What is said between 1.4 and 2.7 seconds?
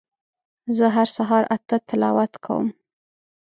اته تلاوت کوم